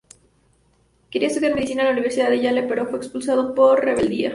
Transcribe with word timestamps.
Quería 1.11 1.27
estudiar 1.27 1.53
Medicina 1.53 1.81
en 1.83 1.87
la 1.89 1.93
Universidad 1.93 2.31
de 2.31 2.41
Yale, 2.41 2.63
pero 2.63 2.87
fue 2.87 2.97
expulsado 2.97 3.53
por 3.53 3.85
rebeldía. 3.85 4.29